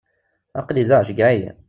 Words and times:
Aql-i 0.59 0.83
da, 0.89 0.99
ceggeɛ-iyi. 1.07 1.51